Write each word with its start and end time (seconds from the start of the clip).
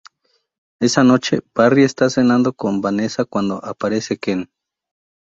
Esa 0.79 1.03
noche, 1.03 1.41
Barry 1.53 1.83
está 1.83 2.09
cenando 2.09 2.53
con 2.53 2.81
Vanessa 2.81 3.23
cuando 3.23 3.63
aparece 3.63 4.17
Ken. 4.17 4.49